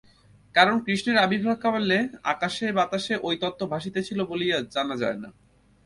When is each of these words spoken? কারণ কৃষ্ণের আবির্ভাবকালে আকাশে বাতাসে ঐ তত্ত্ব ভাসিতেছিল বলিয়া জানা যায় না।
কারণ 0.55 0.75
কৃষ্ণের 0.85 1.17
আবির্ভাবকালে 1.17 1.99
আকাশে 2.23 2.67
বাতাসে 2.71 3.13
ঐ 3.23 3.29
তত্ত্ব 3.41 3.61
ভাসিতেছিল 3.71 4.19
বলিয়া 4.23 4.57
জানা 4.71 4.95
যায় 4.97 5.17
না। 5.17 5.29